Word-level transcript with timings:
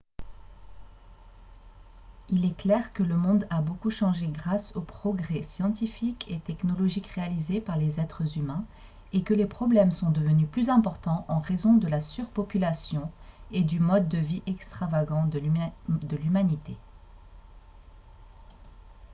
il 2.29 2.43
est 2.47 2.57
clair 2.57 2.91
que 2.91 3.03
le 3.03 3.15
monde 3.15 3.45
a 3.51 3.61
beaucoup 3.61 3.91
changé 3.91 4.25
grâce 4.29 4.75
aux 4.75 4.81
progrès 4.81 5.43
scientifiques 5.43 6.25
et 6.31 6.39
technologiques 6.39 7.05
réalisés 7.05 7.61
par 7.61 7.77
les 7.77 7.99
êtres 7.99 8.35
humains 8.39 8.65
et 9.13 9.21
que 9.21 9.35
les 9.35 9.45
problèmes 9.45 9.91
sont 9.91 10.09
devenus 10.09 10.49
plus 10.49 10.69
importants 10.69 11.23
en 11.27 11.37
raison 11.37 11.75
de 11.75 11.87
la 11.87 11.99
surpopulation 11.99 13.11
et 13.51 13.63
du 13.63 13.79
mode 13.79 14.09
de 14.09 14.17
vie 14.17 14.41
extravagant 14.47 15.27
de 15.27 15.37
l'humanité 16.17 16.75